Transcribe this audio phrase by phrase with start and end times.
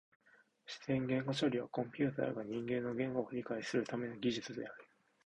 [0.65, 4.75] 自然言語処理はコンピュータが人間の言語を理解するための技術である。